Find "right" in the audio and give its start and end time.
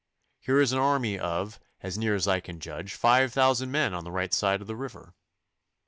4.11-4.33